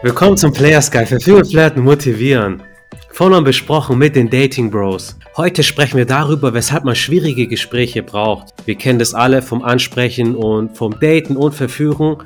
[0.00, 2.62] Willkommen zum Players Guide für Führen, Flirten, Motivieren.
[3.10, 5.18] Vorhin besprochen mit den Dating Bros.
[5.36, 8.54] Heute sprechen wir darüber, weshalb man schwierige Gespräche braucht.
[8.64, 12.18] Wir kennen das alle vom Ansprechen und vom Daten und Verführen.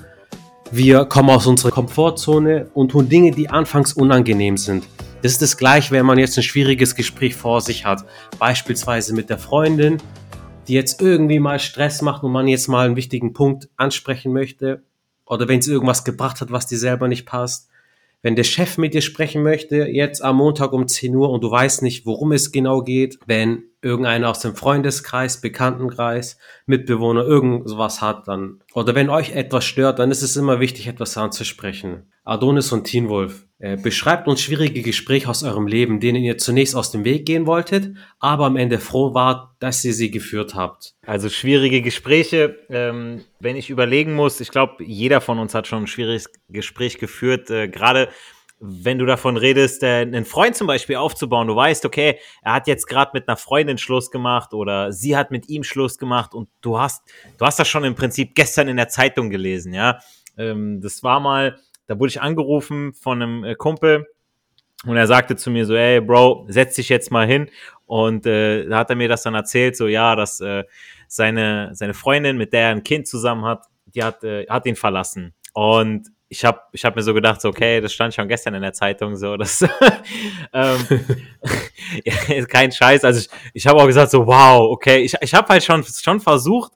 [0.70, 4.84] Wir kommen aus unserer Komfortzone und tun Dinge, die anfangs unangenehm sind.
[5.22, 8.04] Das ist das gleiche, wenn man jetzt ein schwieriges Gespräch vor sich hat.
[8.38, 9.96] Beispielsweise mit der Freundin,
[10.68, 14.82] die jetzt irgendwie mal Stress macht und man jetzt mal einen wichtigen Punkt ansprechen möchte
[15.32, 17.68] oder wenn es irgendwas gebracht hat, was dir selber nicht passt.
[18.20, 21.50] Wenn der Chef mit dir sprechen möchte, jetzt am Montag um 10 Uhr und du
[21.50, 28.28] weißt nicht, worum es genau geht, wenn irgendeiner aus dem Freundeskreis, Bekanntenkreis, Mitbewohner irgendwas hat,
[28.28, 32.10] dann, oder wenn euch etwas stört, dann ist es immer wichtig, etwas anzusprechen.
[32.24, 33.46] Adonis und Teen Wolf.
[33.58, 37.46] Äh, beschreibt uns schwierige Gespräche aus eurem Leben, denen ihr zunächst aus dem Weg gehen
[37.46, 40.94] wolltet, aber am Ende froh wart, dass ihr sie geführt habt.
[41.06, 45.84] Also schwierige Gespräche, ähm, wenn ich überlegen muss, ich glaube, jeder von uns hat schon
[45.84, 48.08] ein schwieriges Gespräch geführt, äh, gerade
[48.64, 52.66] wenn du davon redest, äh, einen Freund zum Beispiel aufzubauen, du weißt, okay, er hat
[52.66, 56.48] jetzt gerade mit einer Freundin Schluss gemacht oder sie hat mit ihm Schluss gemacht und
[56.60, 57.02] du hast,
[57.38, 59.98] du hast das schon im Prinzip gestern in der Zeitung gelesen, ja.
[60.38, 64.06] Ähm, das war mal da wurde ich angerufen von einem äh, Kumpel
[64.86, 67.50] und er sagte zu mir so, ey Bro, setz dich jetzt mal hin.
[67.86, 70.64] Und äh, da hat er mir das dann erzählt, so ja, dass äh,
[71.06, 74.76] seine, seine Freundin, mit der er ein Kind zusammen hat, die hat, äh, hat ihn
[74.76, 75.34] verlassen.
[75.52, 78.62] Und ich habe ich hab mir so gedacht, so, okay, das stand schon gestern in
[78.62, 79.60] der Zeitung, so, das
[80.54, 80.78] ähm,
[82.04, 83.04] ja, kein Scheiß.
[83.04, 86.20] Also ich, ich habe auch gesagt, so, wow, okay, ich, ich habe halt schon, schon
[86.20, 86.72] versucht,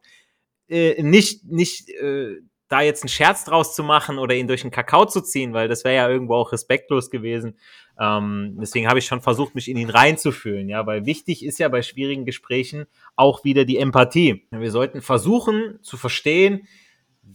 [0.68, 2.36] äh, nicht, nicht äh,
[2.68, 5.68] da jetzt einen Scherz draus zu machen oder ihn durch den Kakao zu ziehen, weil
[5.68, 7.56] das wäre ja irgendwo auch respektlos gewesen.
[7.98, 11.70] Ähm, deswegen habe ich schon versucht, mich in ihn reinzufühlen, ja, weil wichtig ist ja
[11.70, 14.46] bei schwierigen Gesprächen auch wieder die Empathie.
[14.50, 16.68] Wir sollten versuchen zu verstehen,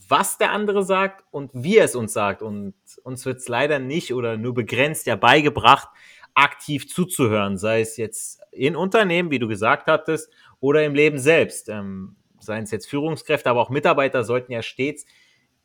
[0.08, 2.42] was der andere sagt und wie er es uns sagt.
[2.42, 5.90] Und uns wird es leider nicht oder nur begrenzt ja beigebracht,
[6.34, 11.68] aktiv zuzuhören, sei es jetzt in Unternehmen, wie du gesagt hattest, oder im Leben selbst.
[11.68, 15.06] Ähm, seien es jetzt Führungskräfte, aber auch Mitarbeiter sollten ja stets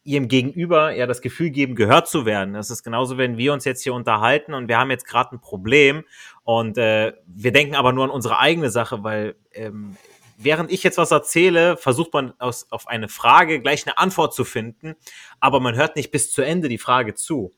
[0.04, 2.54] ihrem Gegenüber ja das Gefühl geben, gehört zu werden.
[2.54, 5.40] Das ist genauso, wenn wir uns jetzt hier unterhalten und wir haben jetzt gerade ein
[5.40, 6.04] Problem
[6.44, 9.96] und äh, wir denken aber nur an unsere eigene Sache, weil ähm,
[10.36, 14.44] während ich jetzt was erzähle, versucht man aus, auf eine Frage gleich eine Antwort zu
[14.44, 14.94] finden,
[15.40, 17.52] aber man hört nicht bis zu Ende die Frage zu.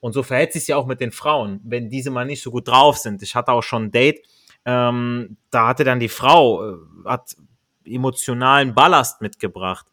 [0.00, 2.68] Und so verhält sich ja auch mit den Frauen, wenn diese mal nicht so gut
[2.68, 3.22] drauf sind.
[3.22, 4.26] Ich hatte auch schon ein Date,
[4.66, 7.36] ähm, da hatte dann die Frau, äh, hat
[7.84, 9.86] emotionalen Ballast mitgebracht.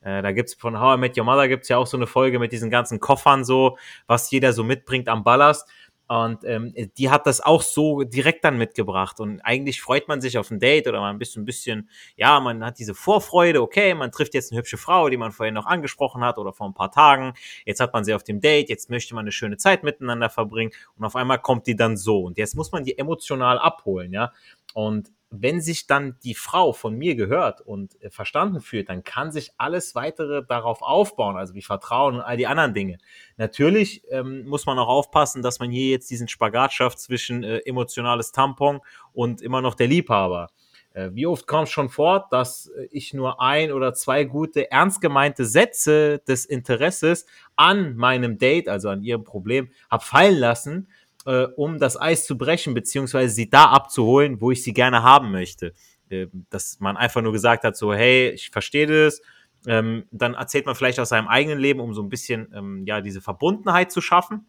[0.00, 2.38] Äh, da gibt's von How I Met Your Mother gibt's ja auch so eine Folge
[2.38, 5.68] mit diesen ganzen Koffern so, was jeder so mitbringt am Ballast.
[6.08, 9.20] Und ähm, die hat das auch so direkt dann mitgebracht.
[9.20, 12.64] Und eigentlich freut man sich auf ein Date oder man bisschen, ein bisschen, ja, man
[12.64, 16.24] hat diese Vorfreude, okay, man trifft jetzt eine hübsche Frau, die man vorhin noch angesprochen
[16.24, 17.34] hat oder vor ein paar Tagen.
[17.66, 20.72] Jetzt hat man sie auf dem Date, jetzt möchte man eine schöne Zeit miteinander verbringen
[20.96, 22.22] und auf einmal kommt die dann so.
[22.22, 24.32] Und jetzt muss man die emotional abholen, ja.
[24.72, 29.30] Und wenn sich dann die Frau von mir gehört und äh, verstanden fühlt, dann kann
[29.30, 32.98] sich alles weitere darauf aufbauen, also wie Vertrauen und all die anderen Dinge.
[33.36, 37.58] Natürlich ähm, muss man auch aufpassen, dass man hier jetzt diesen Spagat schafft zwischen äh,
[37.58, 38.80] emotionales Tampon
[39.12, 40.48] und immer noch der Liebhaber.
[40.94, 45.00] Äh, wie oft kommt schon vor, dass äh, ich nur ein oder zwei gute, ernst
[45.00, 50.88] gemeinte Sätze des Interesses an meinem Date, also an ihrem Problem, habe fallen lassen,
[51.26, 55.30] äh, um das Eis zu brechen, beziehungsweise sie da abzuholen, wo ich sie gerne haben
[55.30, 55.72] möchte.
[56.10, 59.20] Äh, dass man einfach nur gesagt hat, so, hey, ich verstehe das.
[59.66, 63.00] Ähm, dann erzählt man vielleicht aus seinem eigenen Leben, um so ein bisschen ähm, ja
[63.00, 64.46] diese Verbundenheit zu schaffen.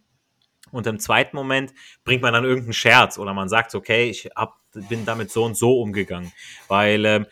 [0.72, 4.60] Und im zweiten Moment bringt man dann irgendeinen Scherz oder man sagt, okay, ich hab,
[4.88, 6.32] bin damit so und so umgegangen.
[6.68, 7.26] Weil ähm,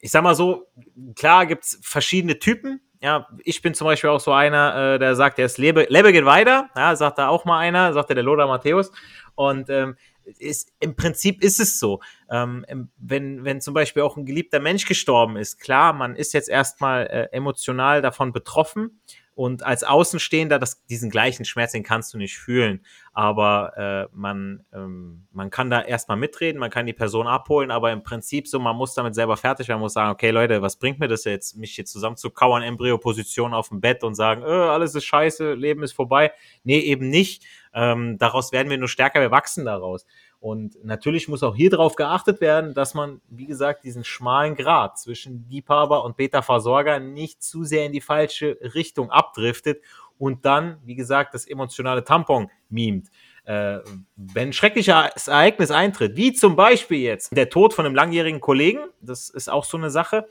[0.00, 0.68] ich sag mal so,
[1.16, 5.38] klar gibt's verschiedene Typen, ja, ich bin zum Beispiel auch so einer, äh, der sagt,
[5.38, 6.70] er ist Lebe, Lebe geht weiter.
[6.76, 8.90] Ja, sagt da auch mal einer, sagt der Lothar Matthäus.
[9.34, 9.96] Und ähm,
[10.38, 12.00] ist, im Prinzip ist es so.
[12.30, 16.48] Ähm, wenn, wenn zum Beispiel auch ein geliebter Mensch gestorben ist, klar, man ist jetzt
[16.48, 19.00] erstmal äh, emotional davon betroffen.
[19.36, 22.80] Und als Außenstehender, das, diesen gleichen Schmerz, den kannst du nicht fühlen.
[23.12, 27.92] Aber äh, man, ähm, man kann da erstmal mitreden, man kann die Person abholen, aber
[27.92, 31.00] im Prinzip so, man muss damit selber fertig werden, muss sagen, okay, Leute, was bringt
[31.00, 34.46] mir das jetzt, mich hier zusammen zu kauern, Embryo-Position auf dem Bett und sagen, äh,
[34.46, 36.32] alles ist scheiße, Leben ist vorbei.
[36.64, 37.44] Nee, eben nicht.
[37.74, 40.06] Ähm, daraus werden wir nur stärker, wir wachsen daraus.
[40.46, 44.96] Und natürlich muss auch hier drauf geachtet werden, dass man, wie gesagt, diesen schmalen Grad
[44.96, 49.82] zwischen Liebhaber und Beta-Versorger nicht zu sehr in die falsche Richtung abdriftet
[50.18, 53.08] und dann, wie gesagt, das emotionale Tampon mimt.
[53.44, 53.80] Äh,
[54.14, 58.84] wenn ein schreckliches Ereignis eintritt, wie zum Beispiel jetzt der Tod von einem langjährigen Kollegen,
[59.00, 60.28] das ist auch so eine Sache,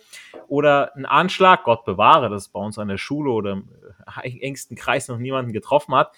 [0.48, 3.52] oder ein Anschlag, Gott bewahre, das bei uns an der Schule oder
[4.24, 6.16] im engsten Kreis noch niemanden getroffen hat,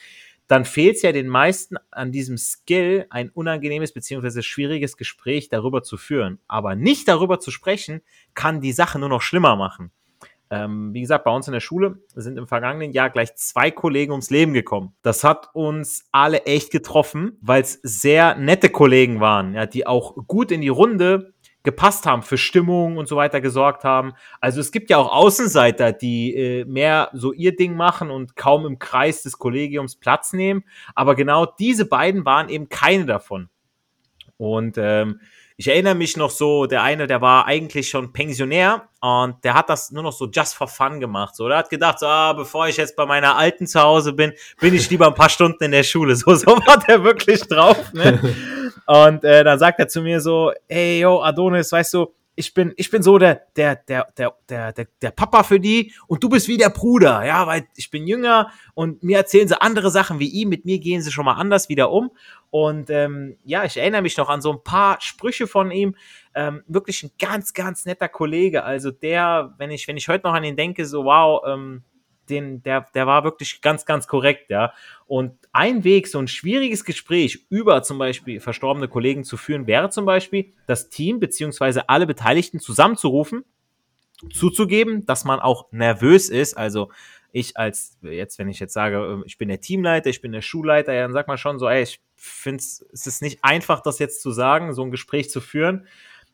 [0.48, 4.42] dann fehlt es ja den meisten an diesem Skill, ein unangenehmes bzw.
[4.42, 6.40] schwieriges Gespräch darüber zu führen.
[6.48, 8.02] Aber nicht darüber zu sprechen,
[8.34, 9.92] kann die Sache nur noch schlimmer machen.
[10.50, 14.12] Ähm, wie gesagt, bei uns in der Schule sind im vergangenen Jahr gleich zwei Kollegen
[14.12, 14.94] ums Leben gekommen.
[15.02, 20.16] Das hat uns alle echt getroffen, weil es sehr nette Kollegen waren, ja, die auch
[20.28, 21.34] gut in die Runde
[21.68, 24.14] gepasst haben, für Stimmung und so weiter gesorgt haben.
[24.40, 28.66] Also es gibt ja auch Außenseiter, die äh, mehr so ihr Ding machen und kaum
[28.66, 30.64] im Kreis des Kollegiums Platz nehmen.
[30.96, 33.50] Aber genau diese beiden waren eben keine davon.
[34.38, 35.20] Und ähm,
[35.60, 39.70] ich erinnere mich noch so, der eine, der war eigentlich schon Pensionär und der hat
[39.70, 41.36] das nur noch so just for fun gemacht.
[41.36, 44.34] So, der hat gedacht, so, ah, bevor ich jetzt bei meiner Alten zu Hause bin,
[44.60, 46.16] bin ich lieber ein paar Stunden in der Schule.
[46.28, 47.92] So, so war der wirklich drauf.
[47.94, 48.20] Ne?
[48.86, 52.72] Und äh, dann sagt er zu mir so, ey, yo, Adonis, weißt du, ich bin,
[52.78, 56.30] ich bin so der, der, der, der, der, der, der Papa für die und du
[56.30, 60.20] bist wie der Bruder, ja, weil ich bin jünger und mir erzählen sie andere Sachen
[60.20, 62.12] wie ihm, mit mir gehen sie schon mal anders wieder um.
[62.52, 65.96] Und ähm, ja, ich erinnere mich noch an so ein paar Sprüche von ihm.
[66.36, 68.64] Ähm, wirklich ein ganz, ganz netter Kollege.
[68.64, 71.84] Also der, wenn ich, wenn ich heute noch an ihn denke, so wow, ähm,
[72.30, 74.74] den, der, der war wirklich ganz, ganz korrekt, ja.
[75.06, 79.90] Und ein Weg, so ein schwieriges Gespräch über zum Beispiel verstorbene Kollegen zu führen, wäre
[79.90, 83.44] zum Beispiel, das Team beziehungsweise alle Beteiligten zusammenzurufen,
[84.34, 86.58] zuzugeben, dass man auch nervös ist.
[86.58, 86.90] Also
[87.32, 90.42] ich als, jetzt, wenn ich jetzt sage, ähm, ich bin der Teamleiter, ich bin der
[90.42, 94.00] Schulleiter, ja, dann sagt man schon so, ey, ich finde es ist nicht einfach, das
[94.00, 95.88] jetzt zu sagen, so ein Gespräch zu führen.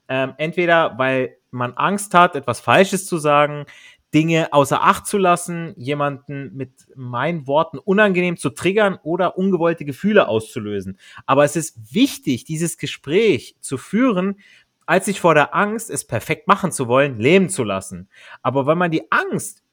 [0.07, 3.66] Ähm, entweder weil man Angst hat, etwas Falsches zu sagen,
[4.13, 10.27] Dinge außer Acht zu lassen, jemanden mit meinen Worten unangenehm zu triggern oder ungewollte Gefühle
[10.27, 10.98] auszulösen.
[11.25, 14.39] Aber es ist wichtig, dieses Gespräch zu führen,
[14.86, 18.10] als sich vor der Angst, es perfekt machen zu wollen, leben zu lassen.
[18.42, 19.63] Aber wenn man die Angst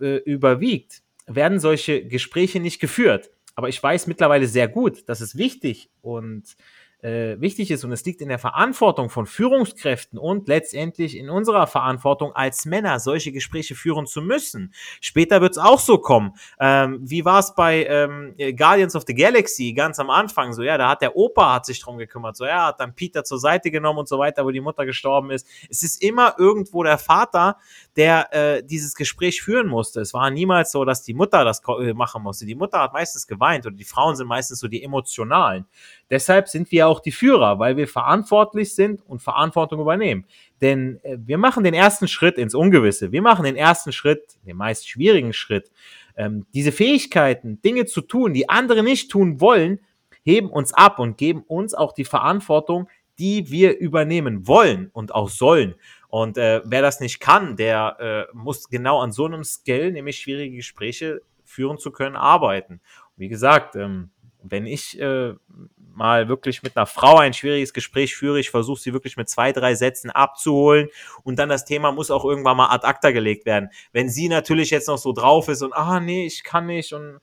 [0.00, 3.30] äh, überwiegt, werden solche Gespräche nicht geführt.
[3.54, 6.56] Aber ich weiß mittlerweile sehr gut, dass es wichtig und
[7.04, 11.66] äh, wichtig ist und es liegt in der Verantwortung von Führungskräften und letztendlich in unserer
[11.66, 14.72] Verantwortung als Männer, solche Gespräche führen zu müssen.
[15.02, 16.32] Später wird es auch so kommen.
[16.58, 20.54] Ähm, wie war es bei ähm, Guardians of the Galaxy ganz am Anfang?
[20.54, 22.36] So, ja, da hat der Opa hat sich drum gekümmert.
[22.36, 25.30] So, ja, hat dann Peter zur Seite genommen und so weiter, wo die Mutter gestorben
[25.30, 25.46] ist.
[25.68, 27.58] Es ist immer irgendwo der Vater,
[27.96, 30.00] der äh, dieses Gespräch führen musste.
[30.00, 32.46] Es war niemals so, dass die Mutter das äh, machen musste.
[32.46, 35.66] Die Mutter hat meistens geweint oder die Frauen sind meistens so die emotionalen.
[36.10, 40.26] Deshalb sind wir auch die Führer, weil wir verantwortlich sind und Verantwortung übernehmen.
[40.60, 43.12] Denn äh, wir machen den ersten Schritt ins Ungewisse.
[43.12, 45.70] Wir machen den ersten Schritt, den meist schwierigen Schritt.
[46.16, 49.80] Ähm, diese Fähigkeiten, Dinge zu tun, die andere nicht tun wollen,
[50.24, 52.88] heben uns ab und geben uns auch die Verantwortung,
[53.18, 55.74] die wir übernehmen wollen und auch sollen.
[56.08, 60.18] Und äh, wer das nicht kann, der äh, muss genau an so einem Skill, nämlich
[60.18, 62.80] schwierige Gespräche führen zu können, arbeiten.
[63.16, 64.10] wie gesagt, ähm,
[64.44, 65.34] wenn ich äh,
[65.94, 69.52] mal wirklich mit einer Frau ein schwieriges Gespräch führe, ich versuche sie wirklich mit zwei,
[69.52, 70.88] drei Sätzen abzuholen
[71.22, 73.70] und dann das Thema muss auch irgendwann mal ad acta gelegt werden.
[73.92, 77.20] Wenn sie natürlich jetzt noch so drauf ist und, ah, nee, ich kann nicht und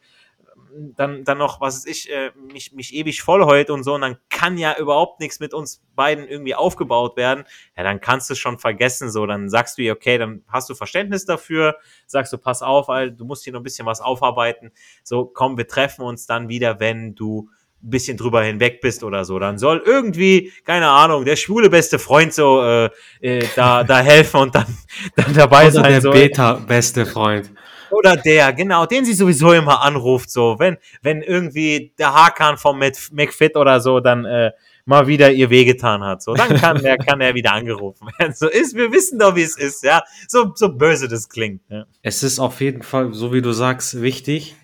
[0.96, 4.18] dann, dann noch, was weiß ich, äh, mich, mich ewig vollheult und so, und dann
[4.30, 7.44] kann ja überhaupt nichts mit uns beiden irgendwie aufgebaut werden,
[7.78, 10.70] ja, dann kannst du es schon vergessen, so, dann sagst du ihr, okay, dann hast
[10.70, 14.02] du Verständnis dafür, sagst du, pass auf, Alter, du musst hier noch ein bisschen was
[14.02, 14.72] aufarbeiten,
[15.04, 17.50] so, komm, wir treffen uns dann wieder, wenn du
[17.84, 21.98] ein bisschen drüber hinweg bist oder so, dann soll irgendwie, keine Ahnung, der schwule beste
[21.98, 22.90] Freund so äh,
[23.22, 24.78] äh, da, da helfen und dann,
[25.16, 25.92] dann dabei oder sein.
[25.92, 26.12] Der so.
[26.12, 27.52] Beta beste Freund.
[27.92, 32.80] Oder der, genau, den sie sowieso immer anruft, so, wenn, wenn irgendwie der Hakan vom
[32.80, 34.52] McFit oder so dann äh,
[34.86, 38.34] mal wieder ihr wehgetan hat, so, dann kann der, kann er wieder angerufen werden.
[38.34, 41.62] So ist, wir wissen doch, wie es ist, ja, so, so böse das klingt.
[41.70, 41.86] Ja.
[42.02, 44.56] Es ist auf jeden Fall, so wie du sagst, wichtig,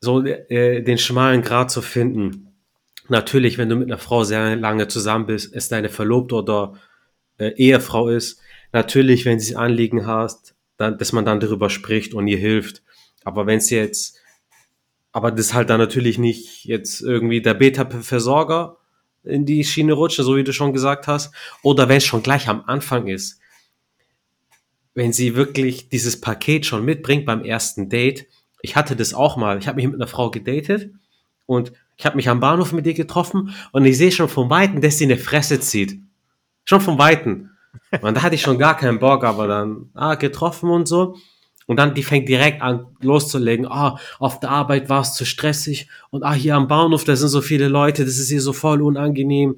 [0.00, 2.54] so äh, den schmalen Grat zu finden.
[3.08, 6.74] Natürlich, wenn du mit einer Frau sehr lange zusammen bist, es deine Verlobte oder
[7.38, 8.40] äh, Ehefrau ist,
[8.72, 12.82] natürlich, wenn sie Anliegen hast, dann, dass man dann darüber spricht und ihr hilft.
[13.24, 14.18] Aber wenn es jetzt,
[15.12, 18.78] aber das halt dann natürlich nicht jetzt irgendwie der Beta-Versorger
[19.22, 22.48] in die Schiene rutscht, so wie du schon gesagt hast, oder wenn es schon gleich
[22.48, 23.40] am Anfang ist,
[24.94, 28.26] wenn sie wirklich dieses Paket schon mitbringt beim ersten Date.
[28.62, 29.58] Ich hatte das auch mal.
[29.58, 30.90] Ich habe mich mit einer Frau gedatet
[31.46, 34.80] und ich habe mich am Bahnhof mit ihr getroffen und ich sehe schon vom Weiten,
[34.80, 36.00] dass sie eine Fresse zieht.
[36.64, 37.49] Schon vom Weiten.
[38.00, 41.16] Und da hatte ich schon gar keinen Bock, aber dann, ah, getroffen und so.
[41.66, 43.66] Und dann, die fängt direkt an loszulegen.
[43.66, 45.88] Ah, auf der Arbeit war es zu stressig.
[46.10, 48.82] Und ah, hier am Bahnhof, da sind so viele Leute, das ist hier so voll
[48.82, 49.56] unangenehm.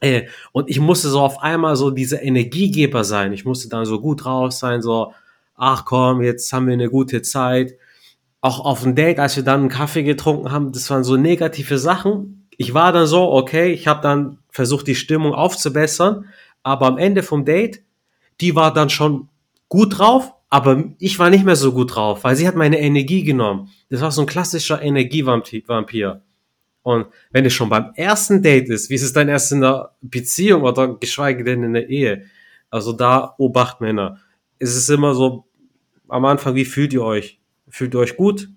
[0.00, 3.32] Äh, und ich musste so auf einmal so dieser Energiegeber sein.
[3.32, 5.12] Ich musste dann so gut raus sein, so,
[5.56, 7.74] ach komm, jetzt haben wir eine gute Zeit.
[8.40, 11.78] auch auf dem Date, als wir dann einen Kaffee getrunken haben, das waren so negative
[11.78, 12.46] Sachen.
[12.56, 16.26] Ich war dann so, okay, ich habe dann versucht, die Stimmung aufzubessern,
[16.62, 17.82] aber am Ende vom Date,
[18.40, 19.28] die war dann schon
[19.68, 23.22] gut drauf, aber ich war nicht mehr so gut drauf, weil sie hat meine Energie
[23.22, 23.70] genommen.
[23.90, 26.22] Das war so ein klassischer Energievampir.
[26.82, 29.94] Und wenn es schon beim ersten Date ist, wie ist es dann erst in der
[30.00, 32.24] Beziehung oder geschweige denn in der Ehe?
[32.70, 34.20] Also da Obacht Männer.
[34.58, 35.44] Es ist immer so
[36.08, 37.40] am Anfang, wie fühlt ihr euch?
[37.68, 38.48] Fühlt ihr euch gut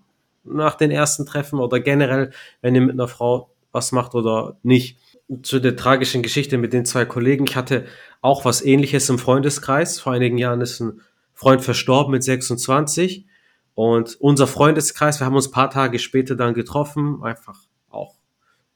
[0.43, 2.31] nach den ersten Treffen oder generell,
[2.61, 4.97] wenn ihr mit einer Frau was macht oder nicht?
[5.43, 7.45] Zu der tragischen Geschichte mit den zwei Kollegen.
[7.47, 7.85] Ich hatte
[8.21, 9.99] auch was ähnliches im Freundeskreis.
[9.99, 11.01] Vor einigen Jahren ist ein
[11.33, 13.25] Freund verstorben mit 26.
[13.73, 17.57] Und unser Freundeskreis, wir haben uns paar Tage später dann getroffen, einfach
[17.89, 18.15] auch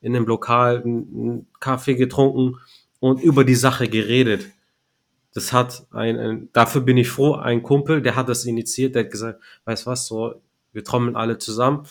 [0.02, 2.58] in einem Lokal einen Kaffee getrunken
[3.00, 4.46] und über die Sache geredet.
[5.34, 9.04] Das hat ein, ein, dafür bin ich froh, ein Kumpel, der hat das initiiert, der
[9.04, 11.86] hat gesagt, weißt was, so, wir trommeln alle zusammen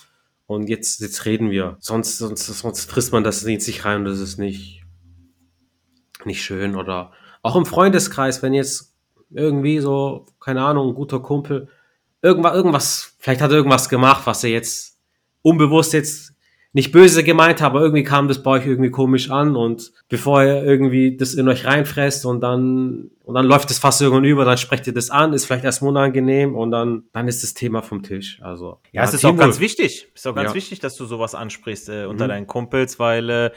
[0.47, 1.77] und jetzt, jetzt reden wir.
[1.81, 4.83] Sonst, sonst, sonst frisst man das in sich rein und das ist nicht,
[6.25, 8.95] nicht schön oder auch im Freundeskreis, wenn jetzt
[9.31, 11.69] irgendwie so, keine Ahnung, ein guter Kumpel,
[12.23, 14.99] irgendwas, irgendwas, vielleicht hat er irgendwas gemacht, was er jetzt
[15.43, 16.34] unbewusst jetzt
[16.75, 20.63] nicht böse gemeint aber irgendwie kam das bei euch irgendwie komisch an und bevor ihr
[20.63, 24.59] irgendwie das in euch reinfresst und dann und dann läuft das fast irgendwann über, dann
[24.59, 28.03] sprecht ihr das an, ist vielleicht erstmal unangenehm und dann dann ist das Thema vom
[28.03, 28.39] Tisch.
[28.43, 30.55] Also ja, ja es ist auch ganz wichtig, ist auch ganz ja.
[30.55, 32.29] wichtig, dass du sowas ansprichst äh, unter mhm.
[32.29, 33.51] deinen Kumpels, weil äh,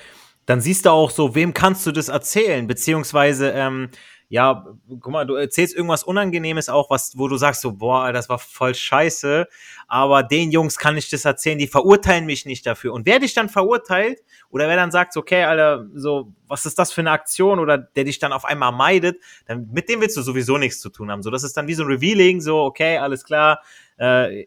[0.45, 3.89] dann siehst du auch so, wem kannst du das erzählen, beziehungsweise ähm,
[4.29, 8.27] ja, guck mal, du erzählst irgendwas Unangenehmes auch, was, wo du sagst so, boah, das
[8.27, 9.47] war voll scheiße,
[9.87, 12.93] aber den Jungs kann ich das erzählen, die verurteilen mich nicht dafür.
[12.93, 16.91] Und wer dich dann verurteilt, oder wer dann sagt, okay, Alter, so, was ist das
[16.91, 20.21] für eine Aktion, oder der dich dann auf einmal meidet, dann mit dem willst du
[20.21, 21.23] sowieso nichts zu tun haben.
[21.23, 23.61] So, das ist dann wie so ein Revealing, so, okay, alles klar,
[23.97, 24.45] äh,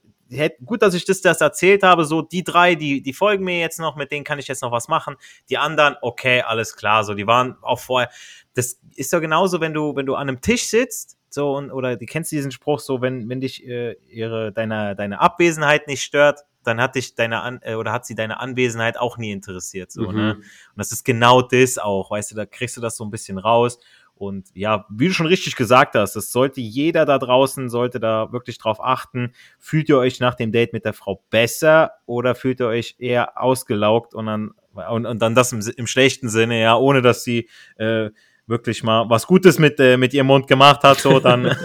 [0.64, 3.78] gut, dass ich das, das erzählt habe, so die drei, die, die folgen mir jetzt
[3.78, 5.16] noch, mit denen kann ich jetzt noch was machen.
[5.48, 8.10] Die anderen, okay, alles klar, so, die waren auch vorher.
[8.54, 11.96] Das ist ja genauso, wenn du, wenn du an einem Tisch sitzt, so, und, oder
[11.96, 16.02] die kennst du diesen Spruch, so, wenn, wenn dich äh, ihre, deine, deine Abwesenheit nicht
[16.02, 19.90] stört, dann hat dich deine An äh, oder hat sie deine Anwesenheit auch nie interessiert.
[19.92, 20.08] So, ne?
[20.08, 20.16] mhm.
[20.16, 20.34] ne?
[20.34, 23.38] Und das ist genau das auch, weißt du, da kriegst du das so ein bisschen
[23.38, 23.78] raus.
[24.20, 28.30] Und ja, wie du schon richtig gesagt hast, das sollte jeder da draußen, sollte da
[28.32, 29.32] wirklich drauf achten.
[29.58, 33.42] Fühlt ihr euch nach dem Date mit der Frau besser oder fühlt ihr euch eher
[33.42, 34.50] ausgelaugt und dann,
[34.90, 38.10] und, und dann das im, im schlechten Sinne, ja, ohne dass sie äh,
[38.46, 41.44] wirklich mal was Gutes mit, äh, mit ihrem Mund gemacht hat, so, dann,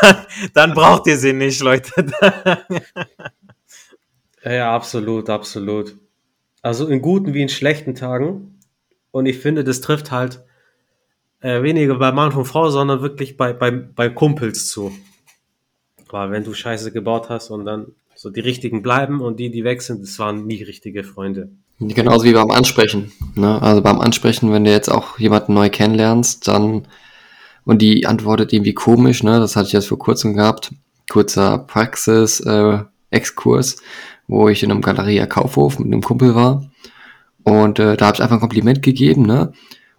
[0.00, 0.16] dann,
[0.54, 1.92] dann braucht ihr sie nicht, Leute.
[4.42, 5.96] ja, absolut, absolut.
[6.60, 8.58] Also in guten wie in schlechten Tagen.
[9.12, 10.42] Und ich finde, das trifft halt
[11.40, 14.92] äh, weniger bei Mann und Frau, sondern wirklich bei, bei, bei Kumpels zu.
[16.10, 19.64] Weil wenn du Scheiße gebaut hast und dann so die richtigen bleiben und die, die
[19.64, 21.50] weg sind, das waren nie richtige Freunde.
[21.80, 23.12] Genauso wie beim Ansprechen.
[23.36, 23.62] Ne?
[23.62, 26.88] Also beim Ansprechen, wenn du jetzt auch jemanden neu kennenlernst, dann
[27.68, 29.40] und die antwortet irgendwie komisch, ne?
[29.40, 30.72] Das hatte ich jetzt vor kurzem gehabt.
[31.10, 33.78] Kurzer Praxis-Exkurs, äh,
[34.26, 36.64] wo ich in einem Galeria Kaufhof mit einem Kumpel war.
[37.42, 39.52] Und äh, da habe ich einfach ein Kompliment gegeben, ne?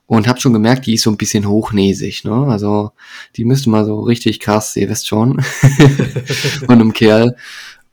[0.10, 2.48] Und habe schon gemerkt, die ist so ein bisschen hochnäsig, ne?
[2.50, 2.94] Also
[3.36, 5.40] die müsste mal so richtig krass, ihr wisst schon,
[6.66, 7.36] von einem Kerl.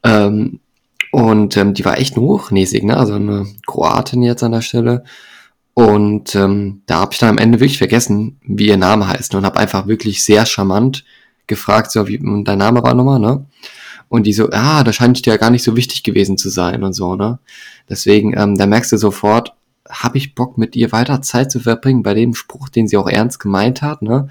[0.02, 0.60] Ähm,
[1.12, 2.96] und ähm, die war echt hochnäsig, ne?
[2.96, 5.04] Also eine Kroatin jetzt an der Stelle.
[5.74, 9.40] Und ähm, da habe ich dann am Ende wirklich vergessen, wie ihr Name heißt ne?
[9.40, 11.04] und habe einfach wirklich sehr charmant
[11.46, 13.44] gefragt, so wie dein Name war nochmal, ne?
[14.08, 16.82] Und die so, ah, da scheint dir ja gar nicht so wichtig gewesen zu sein
[16.82, 17.40] und so, ne?
[17.90, 19.52] Deswegen, ähm, da merkst du sofort,
[19.90, 23.08] habe ich Bock, mit ihr weiter Zeit zu verbringen, bei dem Spruch, den sie auch
[23.08, 24.28] ernst gemeint hat, ne?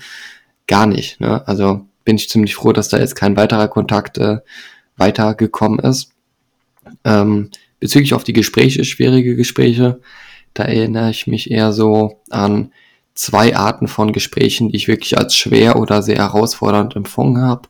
[0.68, 1.48] Gar nicht, ne?
[1.48, 4.40] Also bin ich ziemlich froh, dass da jetzt kein weiterer Kontakt äh,
[4.98, 6.12] weitergekommen ist.
[7.04, 10.00] Ähm, bezüglich auf die Gespräche, schwierige Gespräche,
[10.54, 12.72] da erinnere ich mich eher so an
[13.14, 17.70] zwei Arten von Gesprächen, die ich wirklich als schwer oder sehr herausfordernd empfunden habe.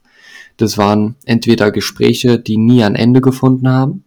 [0.56, 4.04] Das waren entweder Gespräche, die nie ein Ende gefunden haben,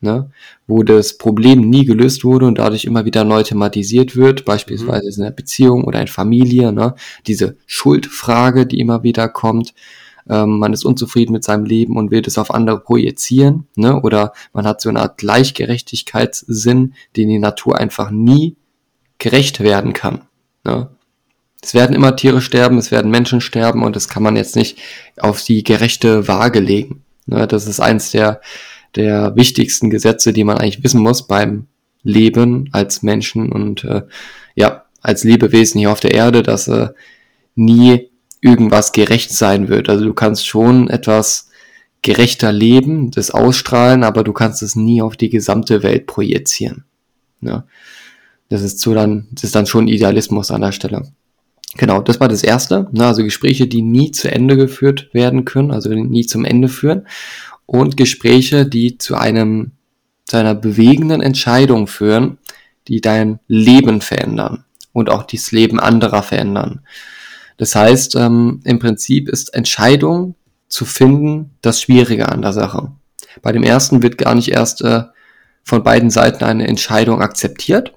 [0.00, 0.30] ne,
[0.66, 5.14] wo das Problem nie gelöst wurde und dadurch immer wieder neu thematisiert wird, beispielsweise mhm.
[5.16, 6.94] in einer Beziehung oder in Familie, ne,
[7.26, 9.74] diese Schuldfrage, die immer wieder kommt,
[10.28, 14.32] ähm, man ist unzufrieden mit seinem Leben und will es auf andere projizieren, ne, oder
[14.52, 18.56] man hat so eine Art Gleichgerechtigkeitssinn, den die Natur einfach nie
[19.18, 20.22] gerecht werden kann,
[20.64, 20.90] ne.
[21.60, 24.78] Es werden immer Tiere sterben, es werden Menschen sterben und das kann man jetzt nicht
[25.18, 27.02] auf die gerechte Waage legen.
[27.26, 28.40] Ne, das ist eins der
[28.96, 31.66] der wichtigsten Gesetze, die man eigentlich wissen muss beim
[32.02, 34.02] Leben als Menschen und äh,
[34.54, 36.88] ja, als Lebewesen hier auf der Erde, dass äh,
[37.54, 39.88] nie irgendwas gerecht sein wird.
[39.88, 41.48] Also du kannst schon etwas
[42.02, 46.84] gerechter leben, das ausstrahlen, aber du kannst es nie auf die gesamte Welt projizieren.
[47.40, 47.64] Ne?
[48.48, 51.02] Das ist so dann, das ist dann schon Idealismus an der Stelle.
[51.76, 52.88] Genau, das war das erste.
[52.92, 53.06] Ne?
[53.06, 57.06] Also Gespräche, die nie zu Ende geführt werden können, also nie zum Ende führen.
[57.70, 59.72] Und Gespräche, die zu einem,
[60.24, 62.38] zu einer bewegenden Entscheidung führen,
[62.88, 66.80] die dein Leben verändern und auch das Leben anderer verändern.
[67.58, 70.34] Das heißt, ähm, im Prinzip ist Entscheidung
[70.68, 72.92] zu finden das Schwierige an der Sache.
[73.42, 75.02] Bei dem ersten wird gar nicht erst äh,
[75.62, 77.92] von beiden Seiten eine Entscheidung akzeptiert,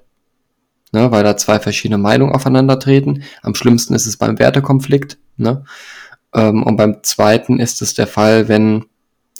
[0.92, 3.22] ne, weil da zwei verschiedene Meinungen aufeinandertreten.
[3.40, 5.16] Am schlimmsten ist es beim Wertekonflikt.
[5.38, 5.64] Ne?
[6.34, 8.84] Ähm, und beim zweiten ist es der Fall, wenn,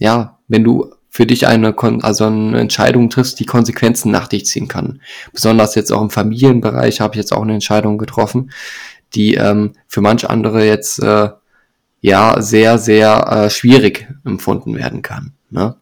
[0.02, 4.66] ja, wenn du für dich eine, also eine Entscheidung triffst, die Konsequenzen nach dich ziehen
[4.66, 5.00] kann.
[5.32, 8.50] Besonders jetzt auch im Familienbereich habe ich jetzt auch eine Entscheidung getroffen,
[9.14, 11.28] die ähm, für manche andere jetzt äh,
[12.00, 15.34] ja sehr, sehr äh, schwierig empfunden werden kann.
[15.50, 15.76] Ne?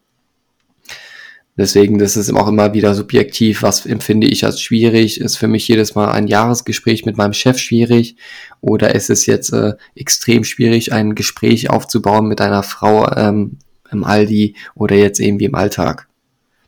[1.56, 3.62] Deswegen, das ist auch immer wieder subjektiv.
[3.62, 5.20] Was empfinde ich als schwierig?
[5.20, 8.16] Ist für mich jedes Mal ein Jahresgespräch mit meinem Chef schwierig?
[8.60, 13.58] Oder ist es jetzt äh, extrem schwierig, ein Gespräch aufzubauen mit einer Frau ähm,
[13.92, 16.08] im Aldi oder jetzt eben wie im Alltag?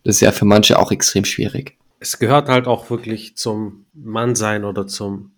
[0.05, 1.76] Das ist ja für manche auch extrem schwierig.
[2.00, 5.33] Es gehört halt auch wirklich zum Mannsein oder zum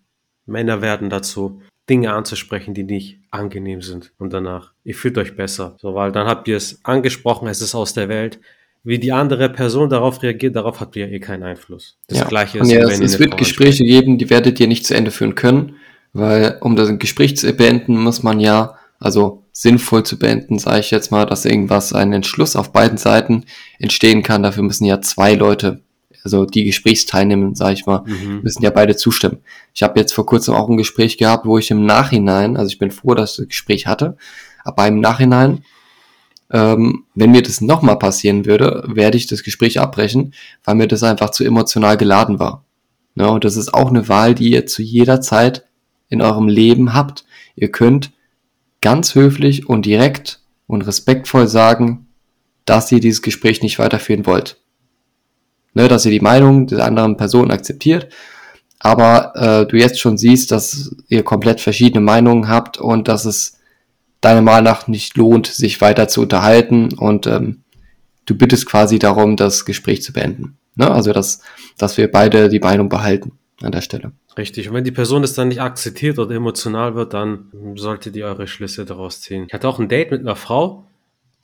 [0.46, 4.12] Männerwerden dazu, Dinge anzusprechen, die nicht angenehm sind.
[4.18, 5.76] Und danach, ihr fühlt euch besser.
[5.78, 8.40] So, weil dann habt ihr es angesprochen, es ist aus der Welt
[8.84, 11.96] wie die andere Person darauf reagiert, darauf habt ihr eh keinen Einfluss.
[12.06, 12.24] Das ja.
[12.26, 13.90] Gleiche ist, ja, wenn es, es wird Gespräche spricht.
[13.90, 15.76] geben, die werdet ihr nicht zu Ende führen können,
[16.12, 20.90] weil um das Gespräch zu beenden, muss man ja, also sinnvoll zu beenden, sage ich
[20.90, 23.44] jetzt mal, dass irgendwas, ein Entschluss auf beiden Seiten
[23.78, 24.42] entstehen kann.
[24.42, 25.80] Dafür müssen ja zwei Leute,
[26.24, 28.40] also die Gesprächsteilnehmer, sage ich mal, mhm.
[28.42, 29.38] müssen ja beide zustimmen.
[29.72, 32.78] Ich habe jetzt vor kurzem auch ein Gespräch gehabt, wo ich im Nachhinein, also ich
[32.78, 34.16] bin froh, dass ich das Gespräch hatte,
[34.64, 35.62] aber im Nachhinein
[36.50, 41.02] ähm, wenn mir das nochmal passieren würde, werde ich das Gespräch abbrechen, weil mir das
[41.02, 42.64] einfach zu emotional geladen war.
[43.16, 45.64] Ja, und das ist auch eine Wahl, die ihr zu jeder Zeit
[46.08, 47.24] in eurem Leben habt.
[47.56, 48.12] Ihr könnt
[48.84, 52.06] ganz höflich und direkt und respektvoll sagen,
[52.66, 54.60] dass ihr dieses Gespräch nicht weiterführen wollt.
[55.72, 58.10] Ne, dass ihr die Meinung der anderen Person akzeptiert,
[58.78, 63.58] aber äh, du jetzt schon siehst, dass ihr komplett verschiedene Meinungen habt und dass es
[64.20, 67.62] deiner Meinung nach nicht lohnt, sich weiter zu unterhalten und ähm,
[68.26, 70.58] du bittest quasi darum, das Gespräch zu beenden.
[70.76, 70.90] Ne?
[70.90, 71.40] Also, dass,
[71.78, 74.12] dass wir beide die Meinung behalten an der Stelle.
[74.36, 74.68] Richtig.
[74.68, 78.46] Und wenn die Person es dann nicht akzeptiert oder emotional wird, dann solltet ihr eure
[78.46, 79.44] Schlüsse daraus ziehen.
[79.46, 80.86] Ich hatte auch ein Date mit einer Frau,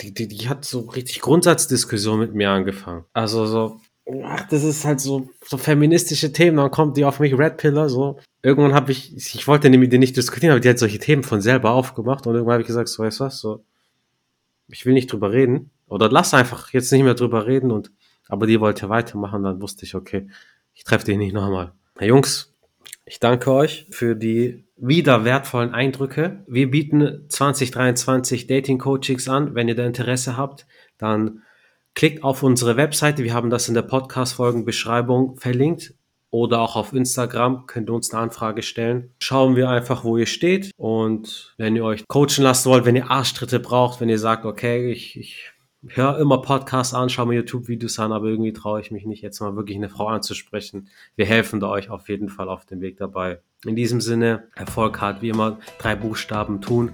[0.00, 3.04] die, die, die hat so richtig Grundsatzdiskussion mit mir angefangen.
[3.12, 3.80] Also so,
[4.24, 7.88] ach, das ist halt so, so feministische Themen, dann kommt die auf mich, Red Pillar,
[7.88, 8.18] so.
[8.42, 11.40] Irgendwann habe ich, ich wollte mit dir nicht diskutieren, aber die hat solche Themen von
[11.40, 13.64] selber aufgemacht und irgendwann habe ich gesagt, so, weißt du was, so,
[14.68, 15.70] ich will nicht drüber reden.
[15.86, 17.90] Oder lass einfach jetzt nicht mehr drüber reden und,
[18.28, 20.28] aber die wollte weitermachen, dann wusste ich, okay,
[20.72, 21.72] ich treffe dich nicht nochmal.
[22.00, 22.56] Hey Jungs,
[23.04, 26.42] ich danke euch für die wieder wertvollen Eindrücke.
[26.46, 29.54] Wir bieten 2023 Dating Coachings an.
[29.54, 31.42] Wenn ihr da Interesse habt, dann
[31.94, 35.92] Klickt auf unsere Webseite, wir haben das in der Podcast-Folgenbeschreibung verlinkt
[36.30, 39.12] oder auch auf Instagram könnt ihr uns eine Anfrage stellen.
[39.18, 43.10] Schauen wir einfach, wo ihr steht und wenn ihr euch coachen lassen wollt, wenn ihr
[43.10, 45.52] Arschtritte braucht, wenn ihr sagt, okay, ich, ich
[45.88, 49.40] höre immer Podcasts an, schaue mir YouTube-Videos an, aber irgendwie traue ich mich nicht, jetzt
[49.40, 50.88] mal wirklich eine Frau anzusprechen.
[51.16, 53.40] Wir helfen da euch auf jeden Fall auf dem Weg dabei.
[53.64, 56.92] In diesem Sinne, Erfolg hat wie immer drei Buchstaben tun.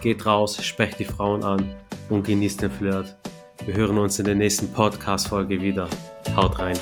[0.00, 1.74] Geht raus, sprecht die Frauen an
[2.08, 3.16] und genießt den Flirt.
[3.64, 5.88] Wir hören uns in der nächsten Podcast-Folge wieder.
[6.36, 6.78] Haut rein.